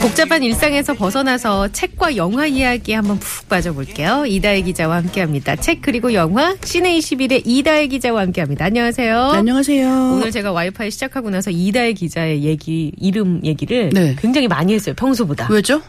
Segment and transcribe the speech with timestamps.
[0.00, 4.24] 복잡한 일상에서 벗어나서 책과 영화 이야기에 한번 푹 빠져볼게요.
[4.26, 5.56] 이다혜 기자와 함께합니다.
[5.56, 8.64] 책 그리고 영화 씨네 21의 이다혜 기자와 함께합니다.
[8.66, 9.32] 안녕하세요.
[9.32, 9.88] 네, 안녕하세요.
[10.14, 14.14] 오늘 제가 와이파이 시작하고 나서 이다혜 기자의 얘기 이름 얘기를 네.
[14.18, 14.94] 굉장히 많이 했어요.
[14.94, 15.48] 평소보다.
[15.50, 15.82] 왜죠?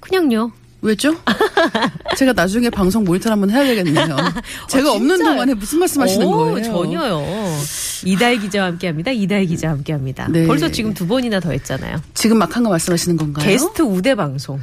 [0.00, 0.52] 그냥요.
[0.84, 1.16] 왜죠?
[2.18, 4.16] 제가 나중에 방송 모니터 한번 해야 되겠네요.
[4.68, 5.32] 제가 없는 어, 진짜요?
[5.32, 6.62] 동안에 무슨 말씀 하시는 오, 거예요?
[6.62, 7.24] 전혀요.
[8.04, 9.10] 이다혜 기자와 함께 합니다.
[9.10, 10.28] 이다혜 기자와 함께 합니다.
[10.30, 10.46] 네.
[10.46, 12.02] 벌써 지금 두 번이나 더 했잖아요.
[12.12, 13.46] 지금 막 한 거 말씀하시는 건가요?
[13.46, 14.60] 게스트 우대 방송.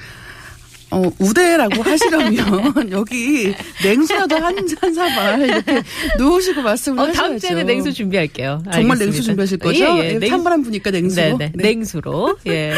[0.91, 5.81] 어, 우대라고 하시려면 여기 냉수라도 한, 한 사발 이렇게
[6.17, 7.21] 놓으시고 말씀을 어, 하셔야죠.
[7.21, 8.61] 다음 주에는 냉수 준비할게요.
[8.71, 9.05] 정말 알겠습니다.
[9.05, 9.83] 냉수 준비하실 거죠?
[9.83, 10.19] 예, 예.
[10.21, 11.37] 예, 찬바람 부니까 냉수로.
[11.37, 11.51] 네네.
[11.55, 11.63] 네.
[11.63, 12.37] 냉수로.
[12.47, 12.73] 예.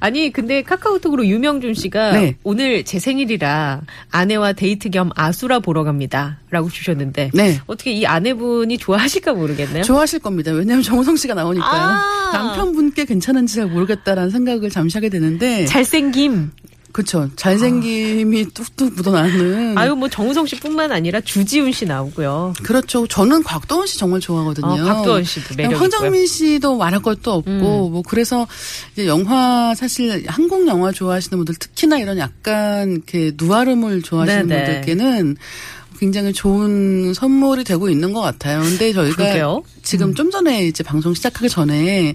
[0.00, 2.36] 아니, 근데 카카오톡으로 유명준 씨가 네.
[2.44, 6.38] 오늘 제 생일이라 아내와 데이트 겸 아수라 보러 갑니다.
[6.50, 7.30] 라고 주셨는데.
[7.34, 7.60] 네.
[7.66, 9.82] 어떻게 이 아내분이 좋아하실까 모르겠네요.
[9.82, 10.52] 좋아하실 겁니다.
[10.52, 11.70] 왜냐하면 정우성 씨가 나오니까요.
[11.72, 12.30] 아.
[12.32, 15.64] 남편분께 괜찮은지 잘 모르겠다라는 생각을 잠시 하게 되는데.
[15.66, 16.52] 잘생김.
[16.96, 17.28] 그렇죠.
[17.36, 19.76] 잘생김이 뚝뚝 묻어나는.
[19.76, 22.54] 아유, 뭐 정우성 씨뿐만 아니라 주지훈 씨 나오고요.
[22.62, 23.06] 그렇죠.
[23.06, 24.66] 저는 곽도원 씨 정말 좋아하거든요.
[24.66, 25.82] 어, 박도원 씨도 매력 있고요.
[25.82, 27.92] 황정민 씨도 말할 것도 없고 음.
[27.92, 28.46] 뭐 그래서
[28.94, 34.64] 이제 영화 사실 한국 영화 좋아하시는 분들 특히나 이런 약간 이렇게 누아름을 좋아하시는 네네.
[34.64, 35.36] 분들께는
[35.98, 38.62] 굉장히 좋은 선물이 되고 있는 것 같아요.
[38.62, 39.62] 근데 저희가 그러게요.
[39.66, 39.80] 음.
[39.82, 42.14] 지금 좀 전에 이제 방송 시작하기 전에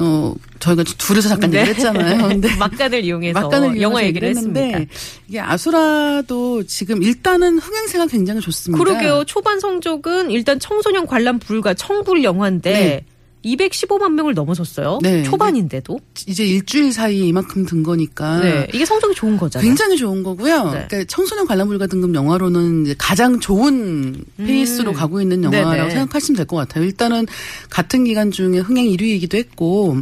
[0.00, 1.58] 어 저희가 둘이서 잠깐 네.
[1.60, 2.28] 얘기를 했잖아요.
[2.28, 4.94] 근데 막간을 이용해서 막간을 영화 얘기를 했는데 했습니다.
[5.28, 8.82] 이게 아수라도 지금 일단은 흥행세가 굉장히 좋습니다.
[8.82, 9.24] 그러게요.
[9.24, 13.04] 초반 성적은 일단 청소년 관람 불가 청불 영화인데 네.
[13.44, 14.98] 215만 명을 넘어섰어요.
[15.02, 15.22] 네.
[15.22, 15.98] 초반인데도.
[16.26, 18.66] 이제 일주일 사이에 이만큼 든 거니까 네.
[18.74, 19.66] 이게 성적이 좋은 거잖아요.
[19.66, 20.64] 굉장히 좋은 거고요.
[20.70, 20.86] 네.
[20.88, 25.76] 그러니까 청소년 관람불가 등급 영화로는 가장 좋은 페이스로 가고 있는 영화라고 음.
[25.78, 25.90] 네네.
[25.90, 26.84] 생각하시면 될 것 같아요.
[26.84, 27.26] 일단은
[27.70, 29.96] 같은 기간 중에 흥행 1위이기도 했고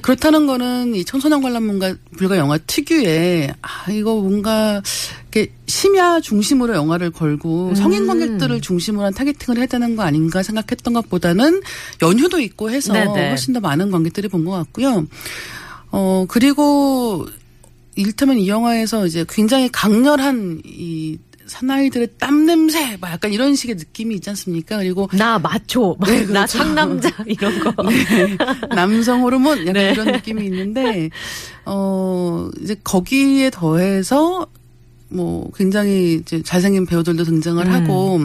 [0.00, 4.80] 그렇다는 거는 이 청소년 관람불가 불가 영화 특유의 아 이거 뭔가
[5.32, 7.74] 이렇게 심야 중심으로 영화를 걸고 음.
[7.74, 11.60] 성인 관객들을 중심으로 한 타겟팅을 해야 되는 거 아닌가 생각했던 것보다는
[12.02, 13.28] 연휴도 있고 해서 네네.
[13.28, 15.06] 훨씬 더 많은 관객들이 본 것 같고요.
[15.90, 17.26] 어 그리고
[17.94, 24.14] 일테면 이 영화에서 이제 굉장히 강렬한 이 사나이들의 땀 냄새, 막 약간 이런 식의 느낌이
[24.16, 24.78] 있지 않습니까?
[24.78, 26.58] 그리고 나 마초, 막 네, 나 그렇죠.
[26.58, 27.74] 상남자 이런 거.
[28.74, 29.92] 남성 호르몬 약간 네.
[29.92, 31.10] 이런 느낌이 있는데
[31.64, 34.46] 어 이제 거기에 더해서
[35.08, 37.72] 뭐 굉장히 이제 잘생긴 배우들도 등장을 음.
[37.72, 38.20] 하고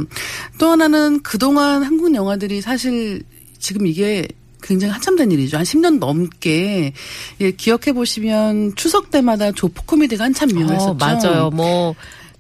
[0.57, 3.21] 또 하나는 그동안 한국 영화들이 사실
[3.59, 4.27] 지금 이게
[4.61, 5.57] 굉장히 한참 된 일이죠.
[5.57, 6.93] 한 10년 넘게
[7.41, 10.91] 예, 기억해 보시면 추석 때마다 조폭 코미디가 한참 유행했었죠.
[10.91, 11.49] 어, 맞아요.
[11.51, 11.93] 뭐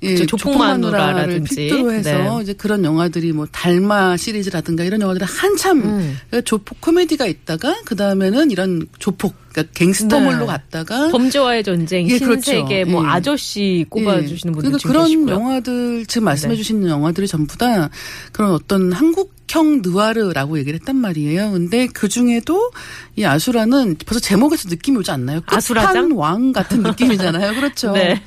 [0.03, 1.55] 예, 조폭마누라라든지.
[1.55, 2.43] 필두로 해서 네.
[2.43, 6.17] 이제 그런 영화들이 뭐 달마 시리즈라든가 이런 영화들이 한참 음.
[6.29, 10.45] 그러니까 조폭 코미디가 있다가 그 다음에는 이런 조폭 그러니까 갱스터물로 네.
[10.45, 12.41] 갔다가 범죄와의 전쟁, 예, 그렇죠.
[12.41, 13.07] 신세계, 뭐 예.
[13.09, 15.33] 아저씨 꼽아주시는 분들 그러니까 그런 계시고요.
[15.33, 16.57] 영화들 지금 말씀해 네.
[16.57, 17.89] 주신 영화들이 전부 다
[18.31, 21.53] 그런 어떤 한국형 느와르라고 얘기를 했단 말이에요.
[21.53, 22.71] 근데 그 중에도
[23.15, 25.39] 이 아수라는 벌써 제목에서 느낌이 오지 않나요?
[25.47, 26.11] 아수라장?
[26.13, 27.55] 왕 같은 느낌이잖아요.
[27.55, 27.93] 그렇죠.
[27.97, 28.21] 네.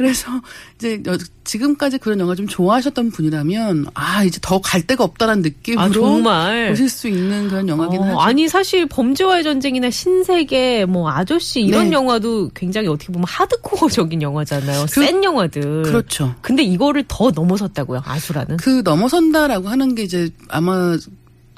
[0.00, 0.30] 그래서
[0.76, 5.82] 이제 여- 지금까지 그런 영화 좀 좋아하셨던 분이라면 아 이제 더 갈 데가 없다라는 느낌으로
[5.82, 6.68] 아, 정말.
[6.70, 8.20] 보실 수 있는 그런 영화긴 어, 하죠.
[8.20, 11.92] 아니 사실 범죄와의 전쟁이나 신세계, 뭐 아저씨 이런 네.
[11.96, 14.86] 영화도 굉장히 어떻게 보면 하드코어적인 영화잖아요.
[14.90, 15.82] 그- 센 영화들.
[15.82, 16.34] 그렇죠.
[16.40, 18.00] 근데 이거를 더 넘어섰다고요.
[18.06, 18.56] 아수라는.
[18.56, 20.96] 그 넘어선다라고 하는 게 이제 아마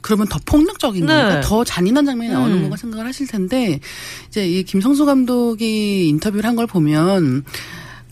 [0.00, 1.14] 그러면 더 폭력적인 네.
[1.14, 2.62] 건가, 더 잔인한 장면이 나오는 음.
[2.62, 3.78] 건가 생각을 하실 텐데
[4.28, 7.44] 이제 이 김성수 감독이 인터뷰를 한 걸 보면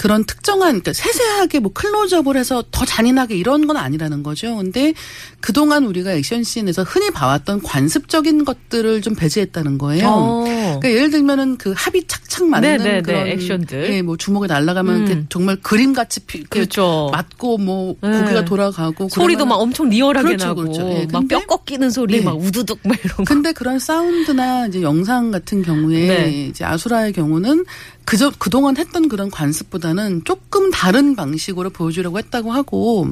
[0.01, 4.57] 그런 특정한 그러니까 세세하게 뭐 클로즈업을 해서 더 잔인하게 이런 건 아니라는 거죠.
[4.57, 4.95] 근데
[5.41, 10.09] 그동안 우리가 액션 씬에서 흔히 봐왔던 관습적인 것들을 좀 배제했다는 거예요.
[10.09, 10.45] 어.
[10.47, 13.93] 그러니까 예를 들면은 그 합이 착착 맞는 네, 네, 네, 그런 액션들.
[13.93, 15.27] 예, 뭐 주먹에 날아가면 음.
[15.29, 17.11] 정말 그림같이 피, 그 그렇죠.
[17.13, 18.21] 맞고 뭐 네.
[18.21, 20.89] 고개가 돌아가고 소리도 막 엄청 리얼하게 그렇죠, 나고 그렇죠.
[20.93, 22.25] 예, 막 근데- 뼈 꺾이는 소리 네.
[22.25, 23.25] 막 우두둑 막 이런 거.
[23.25, 26.47] 근데 그런 사운드나 이제 영상 같은 경우에 네.
[26.49, 27.67] 이제 아수라의 경우는
[28.11, 33.09] 그저 그동안 했던 그런 관습보다는 조금 다른 방식으로 보여주려고 했다고 하고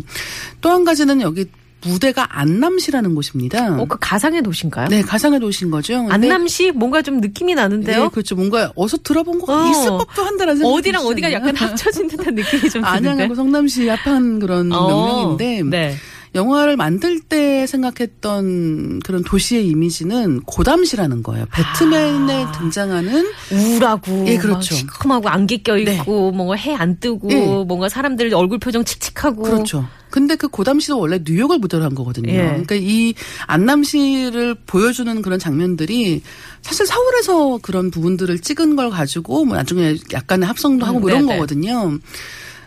[0.60, 1.46] 또 한 가지는 여기
[1.86, 3.80] 무대가 안남시라는 곳입니다.
[3.80, 4.88] 어, 그 가상의 도시인가요?
[4.88, 6.08] 네, 가상의 도시인 거죠.
[6.10, 8.02] 안남시 뭔가 좀 느낌이 나는데요.
[8.02, 8.34] 네, 그렇죠.
[8.34, 9.70] 뭔가 어서 들어본 거 어.
[9.70, 11.32] 있을 법도 한다라는 생각이 어디랑 어디가.
[11.32, 12.88] 약간 합쳐진 듯한 느낌이 좀 드는데.
[12.88, 15.94] 안양하고 성남시 합한 그런 어, 명명인데 네.
[16.34, 21.46] 영화를 만들 때 생각했던 그런 도시의 이미지는 고담시라는 거예요.
[21.52, 22.52] 배트맨에 아.
[22.52, 24.74] 등장하는 우울하고 예, 막 그렇죠.
[24.74, 27.44] 시커하고 안개 껴 있고 뭔가 해 안 뜨고 예.
[27.64, 29.86] 뭔가 사람들 얼굴 표정 칙칙하고 그렇죠.
[30.10, 32.32] 근데 그 고담시도 원래 뉴욕을 무대로 한 거거든요.
[32.32, 32.36] 예.
[32.46, 33.14] 그러니까 이
[33.46, 36.22] 안남시를 보여주는 그런 장면들이
[36.62, 41.34] 사실 서울에서 그런 부분들을 찍은 걸 가지고 뭐 나중에 약간의 합성도 하고 뭐 이런 네네.
[41.36, 41.98] 거거든요.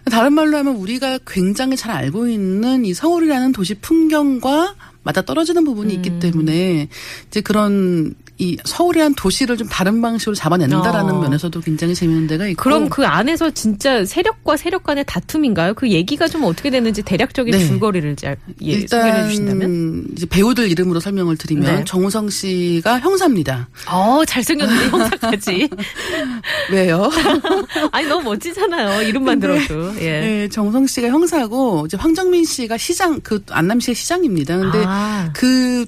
[0.05, 5.93] 다른 말로 하면 우리가 굉장히 잘 알고 있는 이 서울이라는 도시 풍경과 맞아 떨어지는 부분이
[5.93, 5.95] 음.
[5.97, 6.87] 있기 때문에
[7.27, 11.19] 이제 그런 이 서울이란 도시를 좀 다른 방식으로 잡아낸다라는 어.
[11.21, 15.75] 면에서도 굉장히 재미있는 데가 있고 그럼 그 안에서 진짜 세력과 세력 간의 다툼인가요?
[15.75, 17.59] 그 얘기가 좀 어떻게 되는지 대략적인 네.
[17.67, 20.07] 줄거리를 잘 예, 소개해 주신다면?
[20.13, 21.85] 이제 배우들 이름으로 설명을 드리면 네.
[21.85, 23.69] 정우성 씨가 형사입니다.
[23.87, 25.69] 어, 잘생겼는데 형사까지.
[26.73, 27.11] 왜요?
[27.93, 29.03] 아니 너무 멋지잖아요.
[29.03, 29.95] 이름만 들어도.
[29.99, 30.19] 예.
[30.19, 34.57] 네, 정우성 씨가 형사고 이제 황정민 씨가 시장 그 안남시의 시장입니다.
[34.57, 35.29] 근데 아.
[35.31, 35.85] 그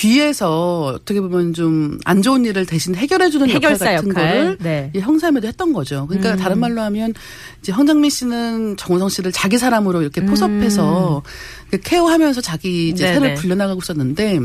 [0.00, 4.34] 뒤에서 어떻게 보면 좀 안 좋은 일을 대신 해결해주는 해결사 역할 같은 역할.
[4.34, 4.90] 거를 네.
[4.94, 6.06] 이 형사임에도 했던 거죠.
[6.06, 6.36] 그러니까 음.
[6.38, 7.14] 다른 말로 하면
[7.60, 11.22] 이제 황정민 씨는 정우성 씨를 자기 사람으로 이렇게 포섭해서
[11.70, 13.06] 그 케어하면서 자기 이제 음.
[13.06, 13.20] 네네.
[13.20, 14.40] 세를 불려나가고 있었는데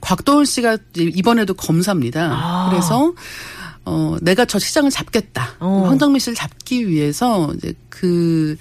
[0.00, 2.30] 곽도원 씨가 이번에도 검사입니다.
[2.32, 2.68] 아.
[2.70, 3.12] 그래서
[3.84, 5.54] 어 내가 저 시장을 잡겠다.
[5.60, 5.84] 어.
[5.88, 8.56] 황정민 씨를 잡기 위해서 이제 그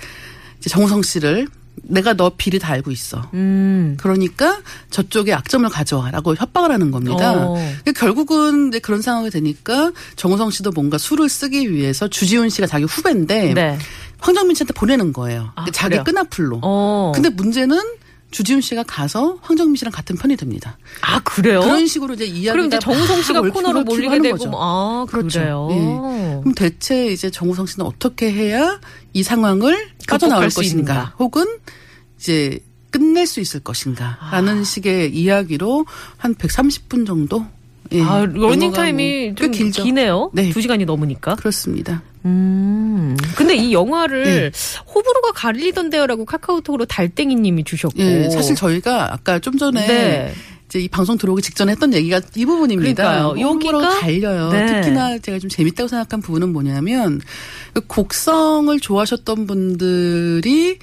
[0.60, 1.48] 이제 정우성 씨를
[1.90, 3.30] 내가 너 비리 다 알고 있어.
[3.34, 3.98] 음.
[4.00, 7.34] 그러니까 저쪽에 약점을 가져와라고 협박을 하는 겁니다.
[7.34, 7.54] 어.
[7.54, 12.86] 그러니까 결국은 이제 그런 상황이 되니까 정우성 씨도 뭔가 수를 쓰기 위해서 주지훈 씨가 자기
[12.86, 13.78] 후배인데 네.
[14.20, 15.52] 황정민 씨한테 보내는 거예요.
[15.56, 16.04] 아, 자기 그래요?
[16.04, 16.60] 끄나풀로.
[16.64, 17.12] 어.
[17.14, 17.80] 근데 문제는
[18.32, 20.78] 주지훈 씨가 가서 황정민 씨랑 같은 편이 됩니다.
[21.02, 21.62] 아, 그래요?
[21.62, 24.50] 그런 식으로 이제 이야기가 그럼 이제 정우성 씨가 막 코너로 몰리게 되고 거죠.
[24.50, 25.40] 뭐, 아, 그렇죠.
[25.40, 25.68] 그래요.
[25.72, 26.40] 예.
[26.42, 28.80] 그럼 대체 이제 정우성 씨는 어떻게 해야
[29.14, 30.64] 이 상황을 빠져나올 것인가?
[30.64, 31.16] 있는가?
[31.20, 31.46] 혹은
[32.18, 32.60] 이제
[32.90, 35.86] 끝낼 수 있을 것인가라는 식의 이야기로
[36.18, 37.46] 한 130분 정도
[37.94, 39.84] 예, 아, 러닝 타임이 뭐좀꽤 길죠.
[39.84, 40.32] 기네요.
[40.34, 40.50] 네.
[40.50, 41.36] 두 시간이 넘으니까.
[41.36, 42.02] 그렇습니다.
[42.26, 43.16] 음.
[43.36, 44.52] 근데 이 영화를 네.
[44.94, 48.00] 호불호가 갈리던데요라고 카카오톡으로 달땡이님이 주셨고.
[48.00, 50.34] 예, 사실 저희가 아까 좀 전에 네.
[50.68, 53.04] 이제 이 방송 들어오기 직전에 했던 얘기가 이 부분입니다.
[53.04, 53.48] 그러니까요.
[53.48, 54.52] 호불호가 여기가 갈려요.
[54.52, 54.66] 네.
[54.66, 57.22] 특히나 제가 좀 재밌다고 생각한 부분은 뭐냐면
[57.74, 60.80] 그 곡성을 좋아하셨던 분들이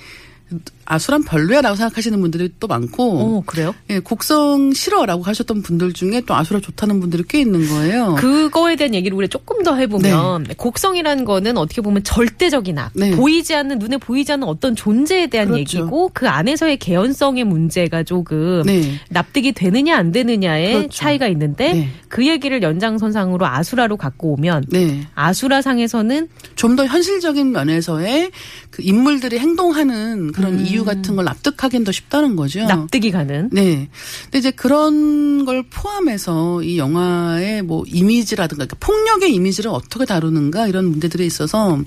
[0.85, 3.75] 아수란 별로야라고 생각하시는 분들이 또 많고 어, 그래요?
[3.89, 8.17] 예, 곡성 싫어라고 하셨던 분들 중에 또 아수라 좋다는 분들이 꽤 있는 거예요.
[8.19, 13.13] 그거에 대한 얘기를 우리 조금 더 해보면 곡성이라는 거는 어떻게 보면 절대적인 악, 네.
[13.13, 15.79] 보이지 않는 눈에 보이지 않는 어떤 존재에 대한 그렇죠.
[15.79, 19.01] 얘기고 그 안에서의 개연성의 문제가 조금 네.
[19.09, 20.89] 납득이 되느냐 안 되느냐의 그렇죠.
[20.91, 21.89] 차이가 있는데 네.
[22.09, 25.07] 그 얘기를 연장선상으로 아수라로 갖고 오면 네.
[25.15, 28.33] 아수라 상에서는 좀 더 현실적인 면에서의
[28.71, 32.61] 그 인물들이 행동하는 그런 이유 같은 걸 납득하기는 더 쉽다는 거죠.
[32.61, 32.67] 음.
[32.67, 33.89] 납득이 가는 네.
[34.25, 40.87] 근데 이제 그런 걸 포함해서 이 영화의 뭐 이미지라든가 그러니까 폭력의 이미지를 어떻게 다루는가 이런
[40.87, 41.79] 문제들이 있어서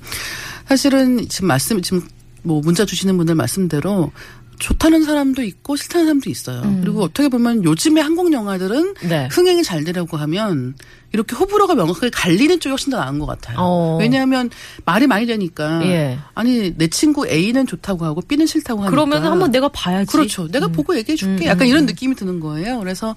[0.68, 2.02] 사실은 지금 말씀 지금
[2.44, 4.12] 뭐 문자 주시는 분들 말씀대로
[4.60, 6.62] 좋다는 사람도 있고 싫다는 사람도 있어요.
[6.82, 9.08] 그리고 어떻게 보면 요즘의 한국 영화들은 음.
[9.08, 9.28] 네.
[9.32, 10.76] 흥행이 잘 되려고 하면
[11.14, 13.58] 이렇게 호불호가 명확하게 갈리는 쪽이 훨씬 더 나은 것 같아요.
[13.60, 13.98] 어.
[14.00, 14.50] 왜냐하면
[14.86, 16.20] 말이 많이 되니까 예.
[16.34, 20.12] 아니 내 친구 A는 좋다고 하고 B는 싫다고 하니까 그러면 한번 내가 봐야지.
[20.12, 20.48] 그렇죠.
[20.48, 21.46] 내가 보고 얘기해 줄게.
[21.46, 22.80] 음, 약간 음, 이런 느낌이 드는 거예요.
[22.80, 23.16] 그래서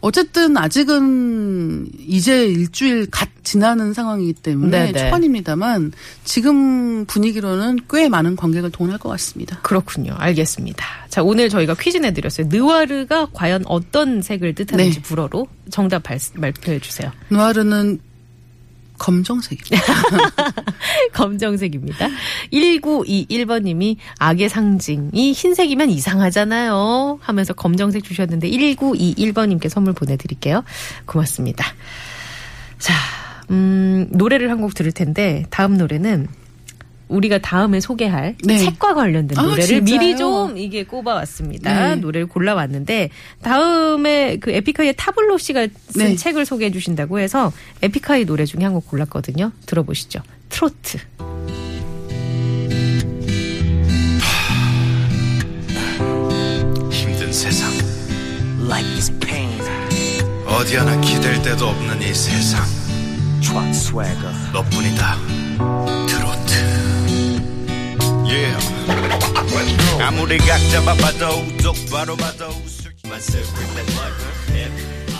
[0.00, 5.04] 어쨌든 아직은 이제 일주일 갓 지나는 상황이기 때문에 네네.
[5.04, 5.92] 초반입니다만
[6.24, 9.58] 지금 분위기로는 꽤 많은 관객을 동원할 것 같습니다.
[9.62, 10.14] 그렇군요.
[10.16, 10.84] 알겠습니다.
[11.08, 12.46] 자, 오늘 저희가 퀴즈 내드렸어요.
[12.50, 15.02] 느와르가 과연 어떤 색을 뜻하는지 네.
[15.02, 17.10] 불어로 정답 발, 발표해 주세요.
[17.30, 17.98] 누아르는
[19.00, 19.94] 검정색입니다.
[21.14, 22.08] 검정색입니다.
[22.52, 27.18] 1921번님이 악의 상징이 흰색이면 이상하잖아요.
[27.20, 30.62] 하면서 검정색 주셨는데 1921번님께 선물 보내드릴게요.
[31.06, 31.64] 고맙습니다.
[32.78, 32.94] 자,
[33.50, 36.28] 음, 노래를 한 곡 들을 텐데 다음 노래는
[37.10, 38.58] 우리가 다음에 소개할 네.
[38.58, 39.82] 책과 관련된 아, 노래를 진짜요?
[39.98, 41.88] 미리 좀 이게 꼽아왔습니다.
[41.90, 41.96] 네.
[41.96, 43.10] 노래를 골라왔는데
[43.42, 46.16] 다음에 그 에픽하이의 타블로 씨가 쓴 네.
[46.16, 47.52] 책을 소개해 주신다고 해서
[47.82, 49.50] 에픽하이 노래 중에 한 곡 골랐거든요.
[49.66, 50.20] 들어보시죠.
[50.48, 50.98] 트로트.
[56.90, 57.70] 힘든 세상
[58.66, 59.50] Life is pain.
[60.46, 62.64] 어디 하나 기댈 데도 없는 이 세상.
[64.52, 65.16] 너뿐이다
[65.58, 65.99] 트로트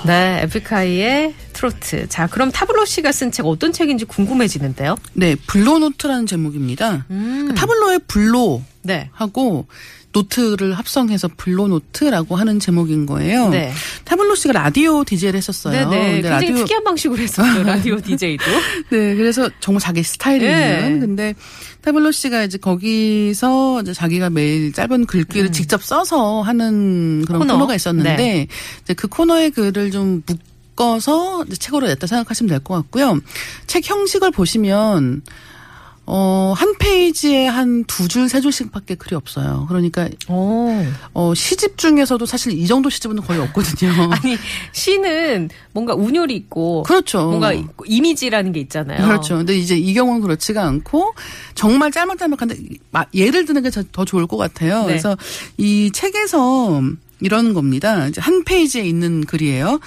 [0.06, 2.08] 네, 에픽하이의 트로트.
[2.08, 4.96] 자, 그럼 타블로 씨가 쓴 책 어떤 책인지 궁금해지는데요.
[5.12, 7.04] 네, 블로노트라는 제목입니다.
[7.10, 7.54] 음.
[7.54, 9.10] 타블로의 블로 네.
[9.12, 9.66] 하고
[10.12, 13.50] 노트를 합성해서 블로노트라고 하는 제목인 거예요.
[13.50, 13.72] 네.
[14.04, 15.88] 타블로 씨가 라디오 DJ를 했었어요.
[15.88, 16.22] 네네.
[16.22, 17.62] 근데 굉장히 특이한 방식으로 했었죠.
[17.62, 18.44] 라디오 DJ도.
[18.90, 20.78] 네, 그래서 정말 자기 스타일이 네.
[20.78, 21.00] 있는.
[21.00, 21.34] 근데
[21.82, 27.46] 타블로 씨가 이제 거기서 이제 자기가 매일 짧은 글귀를 직접 써서 하는 그런 음.
[27.46, 27.54] 코너.
[27.54, 27.66] 코너.
[27.66, 28.46] 가 있었는데 네.
[28.82, 33.20] 이제 그 코너의 글을 좀 묶 어서 이제 책으로 냈다 생각하시면 될 것 같고요.
[33.66, 35.22] 책 형식을 보시면
[36.12, 39.66] 어, 한 페이지에 한 두 줄, 세 줄씩 밖에 글이 없어요.
[39.68, 40.68] 그러니까, 오.
[41.14, 43.92] 어, 시집 중에서도 사실 이 정도 시집은 거의 없거든요.
[44.10, 44.36] 아니,
[44.72, 46.82] 시는 뭔가 운율이 있고.
[46.82, 47.26] 그렇죠.
[47.28, 47.52] 뭔가
[47.86, 49.06] 이미지라는 게 있잖아요.
[49.06, 49.36] 그렇죠.
[49.36, 51.14] 근데 이제 이 경우는 그렇지가 않고
[51.54, 52.56] 정말 짤막짤막한데
[52.90, 54.80] 마- 예를 드는 게 더 좋을 것 같아요.
[54.80, 54.86] 네.
[54.88, 55.16] 그래서
[55.58, 56.82] 이 책에서
[57.20, 58.08] 이런 겁니다.
[58.08, 59.78] 이제 한 페이지에 있는 글이에요.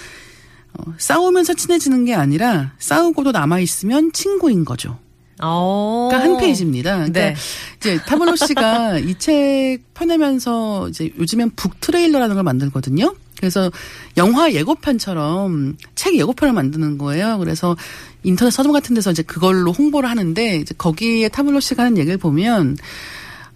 [0.78, 4.98] 어, 싸우면서 친해지는 게 아니라 싸우고도 남아 있으면 친구인 거죠.
[5.42, 6.08] 어.
[6.12, 6.96] 그러니까 한 페이지입니다.
[6.96, 7.36] 그러니까 네.
[7.78, 13.14] 이제 타블로 씨가 이 책 펴내면서 이제 요즘엔 북 트레일러라는 걸 만들거든요.
[13.38, 13.70] 그래서
[14.16, 17.38] 영화 예고편처럼 책 예고편을 만드는 거예요.
[17.40, 17.76] 그래서
[18.24, 22.78] 인터넷 서점 같은 데서 이제 그걸로 홍보를 하는데 이제 거기에 타블로 씨가 하는 얘기를 보면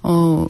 [0.03, 0.45] 어.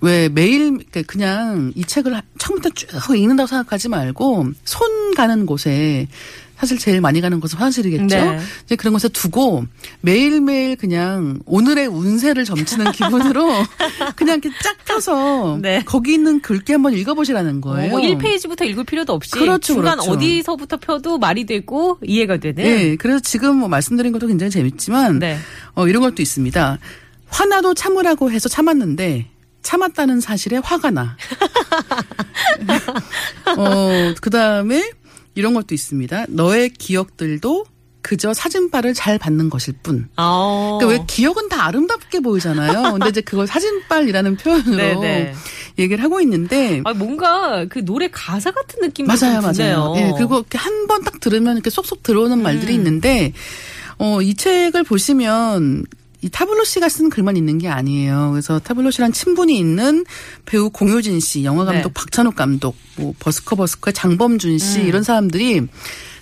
[0.00, 6.08] 왜 매일 그냥 이 책을 처음부터 쭉 읽는다고 생각하지 말고 손 가는 곳에
[6.56, 8.16] 사실 제일 많이 가는 곳은 화장실이겠죠.
[8.16, 8.38] 네.
[8.64, 9.66] 이제 그런 곳에 두고
[10.00, 13.46] 매일매일 그냥 오늘의 운세를 점치는 기분으로
[14.16, 15.82] 그냥 이렇게 쫙 펴서 네.
[15.84, 17.90] 거기 있는 글귀 한번 읽어보시라는 거예요.
[17.90, 20.12] 뭐 1페이지부터 읽을 필요도 없이 그렇죠, 중간 그렇죠.
[20.12, 22.64] 어디서부터 펴도 말이 되고 이해가 되는.
[22.64, 25.38] 네, 그래서 지금 뭐 말씀드린 것도 굉장히 재밌지만 네.
[25.74, 26.78] 어, 이런 것도 있습니다.
[27.28, 29.26] 화나도 참으라고 해서 참았는데
[29.66, 31.16] 참았다는 사실에 화가 나.
[33.58, 34.92] 어, 그 다음에
[35.34, 36.26] 이런 것도 있습니다.
[36.28, 37.64] 너의 기억들도
[38.00, 40.08] 그저 사진빨을 잘 받는 것일 뿐.
[40.14, 40.78] 아.
[40.80, 42.92] 그러니까 왜 기억은 다 아름답게 보이잖아요.
[42.92, 45.34] 근데 이제 그걸 사진빨이라는 표현으로 네네.
[45.80, 49.40] 얘기를 하고 있는데 아, 뭔가 그 노래 가사 같은 느낌이 맞아요.
[49.42, 49.94] 맞아요.
[49.96, 52.78] 예, 그리고 이렇게 한 번 딱 들으면 이렇게 쏙쏙 들어오는 말들이 음.
[52.78, 53.32] 있는데,
[53.98, 55.84] 어, 이 책을 보시면
[56.22, 58.30] 이 타블로 씨가 쓴 글만 있는 게 아니에요.
[58.32, 60.04] 그래서 타블로 씨랑 친분이 있는
[60.44, 61.94] 배우 공효진 씨, 영화 감독 네.
[61.94, 64.86] 박찬욱 감독, 뭐 버스커 버스커의 장범준 씨 음.
[64.86, 65.66] 이런 사람들이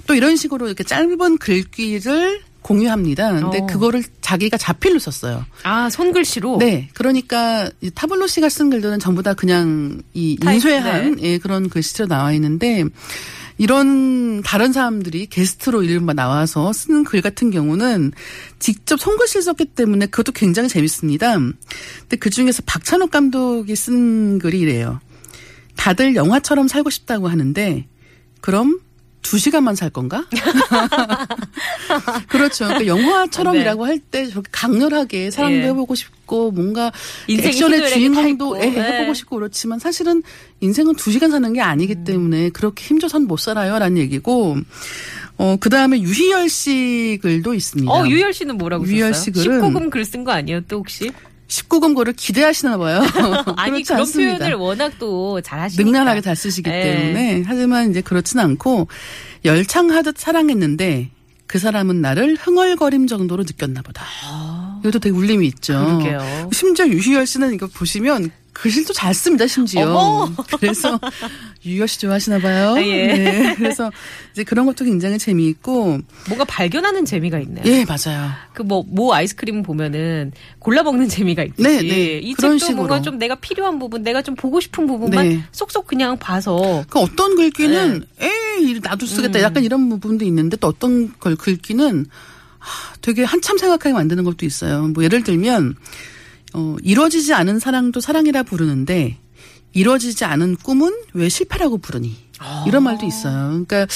[0.06, 3.32] 또 이런 식으로 이렇게 짧은 글귀를 공유합니다.
[3.32, 3.66] 근데 어.
[3.66, 5.44] 그거를 자기가 자필로 썼어요.
[5.64, 6.56] 아, 손글씨로?
[6.58, 11.22] 네, 그러니까 이 타블로 씨가 쓴 글들은 전부 다 그냥 이 인쇄한 네.
[11.22, 12.84] 예, 그런 글씨로 나와 있는데
[13.56, 18.12] 이런 다른 사람들이 게스트로 이른바 나와서 쓰는 글 같은 경우는
[18.58, 21.36] 직접 손글씨를 썼기 때문에 그것도 굉장히 재밌습니다.
[21.36, 25.00] 근데 그 중에서 박찬욱 감독이 쓴 글이 이래요.
[25.76, 27.86] 다들 영화처럼 살고 싶다고 하는데
[28.40, 28.80] 그럼
[29.22, 30.26] 두 시간만 살 건가?
[32.28, 32.66] 그렇죠.
[32.66, 35.62] 그러니까 영화처럼이라고 할때 저렇게 강렬하게 사랑도 예.
[35.68, 36.92] 해보고 싶고 뭔가
[37.28, 38.80] 인생이 액션의 주인공도 타 예, 있고.
[38.80, 38.92] 네.
[38.98, 40.22] 해보고 싶고 그렇지만 사실은
[40.60, 42.04] 인생은 두 시간 사는 게 아니기 음.
[42.04, 44.56] 때문에 그렇게 힘줘선 못 살아요라는 얘기고
[45.36, 47.90] 어 그 다음에 유희열 씨 글도 있습니다.
[47.92, 49.22] 어, 유열 씨는 뭐라고 유열 썼어요?
[49.24, 51.10] 씨 글은 19금 글 쓴 거 아니에요, 또 혹시?
[51.48, 53.00] 19금 글을 기대하시나 봐요.
[53.56, 54.38] 아니, 그렇지 그런 않습니다.
[54.38, 55.84] 표현을 워낙 또 잘하시니까.
[55.90, 56.82] 능란하게 잘 쓰시기 예.
[56.82, 58.88] 때문에 하지만 이제 그렇진 않고
[59.44, 61.10] 열창하듯 사랑했는데
[61.46, 64.04] 그 사람은 나를 흥얼거림 정도로 느꼈나 보다.
[64.84, 65.76] 이것도 되게 울림이 있죠.
[65.76, 65.98] 아.
[65.98, 66.50] 그러게요.
[66.52, 69.82] 심지어 유희열 씨는 이거 보시면 글씨도 잘 씁니다, 심지어.
[69.82, 70.32] 어머.
[70.60, 71.00] 그래서
[71.64, 72.74] 유희열 씨 좋아하시나 봐요.
[72.74, 73.06] 아, 예.
[73.06, 73.54] 네.
[73.56, 73.90] 그래서
[74.32, 75.98] 이제 그런 것도 굉장히 재미있고
[76.28, 77.64] 뭔가 발견하는 재미가 있네요.
[77.66, 78.30] 예, 맞아요.
[78.52, 82.18] 그뭐모 아이스크림 보면은 골라 먹는 재미가 있듯이 네, 네.
[82.18, 83.10] 이 그런 책도 뭔가 식으로.
[83.10, 85.44] 좀 내가 필요한 부분, 내가 좀 보고 싶은 부분만 네.
[85.50, 88.30] 쏙쏙 그냥 봐서 그 어떤 글귀는 네.
[88.60, 89.42] 에이 나도 쓰겠다 음.
[89.42, 92.33] 약간 이런 부분도 있는데 또 어떤 걸 글귀는 하,
[93.00, 94.88] 되게 한참 생각하게 만드는 것도 있어요.
[94.88, 95.74] 뭐 예를 들면
[96.54, 99.18] 어, 이루어지지 않은 사랑도 사랑이라 부르는데
[99.72, 102.24] 이루어지지 않은 꿈은 왜 실패라고 부르니?
[102.66, 103.48] 이런 말도 있어요.
[103.48, 103.86] 그러니까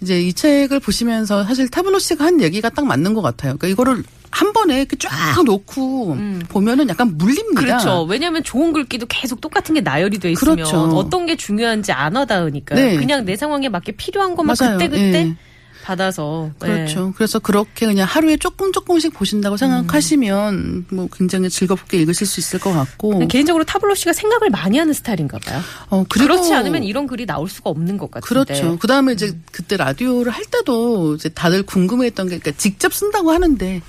[0.00, 3.56] 이제 이 책을 보시면서 사실 타블로 씨가 한 얘기가 딱 맞는 것 같아요.
[3.56, 6.16] 그러니까 이거를 한 번에 이렇게 쫙 놓고
[6.48, 7.60] 보면은 약간 물립니다.
[7.60, 7.64] 음.
[7.64, 8.02] 그렇죠.
[8.02, 10.80] 왜냐하면 좋은 글귀도 계속 똑같은 게 나열이 돼 있으면 그렇죠.
[10.96, 12.96] 어떤 게 중요한지 안 와닿으니까 네.
[12.96, 14.76] 그냥 내 상황에 맞게 필요한 것만 맞아요.
[14.76, 15.36] 그때 그때 예.
[15.84, 16.66] 받아서 예.
[16.66, 17.12] 그렇죠.
[17.14, 22.72] 그래서 그렇게 그냥 하루에 조금 조금씩 보신다고 생각하시면 뭐 굉장히 즐겁게 읽으실 수 있을 것
[22.72, 23.28] 같고.
[23.28, 25.60] 개인적으로 타블로 씨가 생각을 많이 하는 스타일인가 봐요.
[25.90, 28.26] 어, 그렇지 않으면 이런 글이 나올 수가 없는 것 같은데.
[28.26, 28.78] 그렇죠.
[28.78, 33.82] 그 다음에 이제 그때 라디오를 할 때도 이제 다들 궁금해했던 게, 그러니까 직접 쓴다고 하는데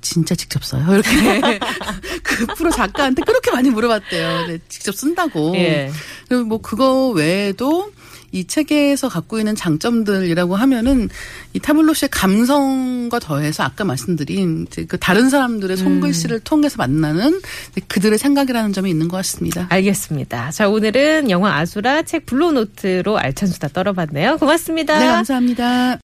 [0.00, 0.84] 진짜 직접 써요?
[0.90, 1.60] 이렇게
[2.22, 4.46] 그 프로 작가한테 그렇게 많이 물어봤대요.
[4.48, 5.54] 네, 직접 쓴다고.
[5.56, 5.92] 예.
[6.28, 7.92] 그리고 뭐 그거 외에도
[8.32, 11.08] 이 책에서 갖고 있는 장점들이라고 하면은
[11.54, 17.40] 이 타블로시의 감성과 더해서 아까 말씀드린 그 다른 사람들의 손글씨를 통해서 만나는
[17.88, 19.66] 그들의 생각이라는 점이 있는 것 같습니다.
[19.70, 20.50] 알겠습니다.
[20.50, 24.38] 자, 오늘은 영화 아수라 책 블루노트로 알찬 수다 떨어봤네요.
[24.38, 24.98] 고맙습니다.
[24.98, 25.96] 네, 감사합니다.